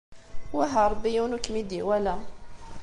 Wah 0.55 0.71
a 0.81 0.83
Ṛebbi 0.91 1.09
yiwen 1.13 1.35
ur 1.35 1.41
kem-id-iwala. 1.45 2.15